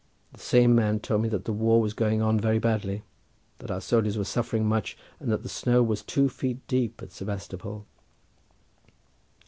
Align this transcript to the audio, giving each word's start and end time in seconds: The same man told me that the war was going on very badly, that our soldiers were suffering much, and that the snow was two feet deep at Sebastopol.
The 0.33 0.39
same 0.39 0.73
man 0.73 0.99
told 0.99 1.21
me 1.21 1.29
that 1.29 1.45
the 1.45 1.53
war 1.53 1.79
was 1.79 1.93
going 1.93 2.23
on 2.23 2.39
very 2.39 2.57
badly, 2.57 3.03
that 3.59 3.69
our 3.69 3.79
soldiers 3.79 4.17
were 4.17 4.23
suffering 4.23 4.65
much, 4.65 4.97
and 5.19 5.31
that 5.31 5.43
the 5.43 5.47
snow 5.47 5.83
was 5.83 6.01
two 6.01 6.27
feet 6.27 6.67
deep 6.67 7.03
at 7.03 7.11
Sebastopol. 7.11 7.85